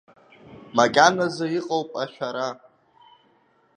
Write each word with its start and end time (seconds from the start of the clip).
Макьаназы 0.75 1.45
иҟоуп 1.57 1.89
ашәара… 2.03 2.47